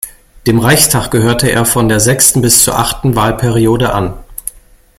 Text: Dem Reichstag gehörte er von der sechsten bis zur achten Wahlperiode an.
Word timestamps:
Dem 0.47 0.57
Reichstag 0.57 1.11
gehörte 1.11 1.49
er 1.51 1.63
von 1.63 1.87
der 1.87 1.99
sechsten 1.99 2.41
bis 2.41 2.63
zur 2.63 2.75
achten 2.75 3.15
Wahlperiode 3.15 3.93
an. 3.93 4.15